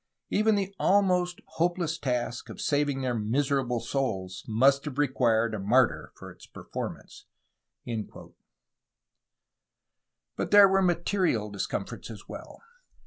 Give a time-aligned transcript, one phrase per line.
[0.31, 6.11] Even the almost hopeless task of saving their miserable souls must have required a martyr
[6.15, 7.25] for its performance."
[7.85, 12.63] But there were material discomforts as well.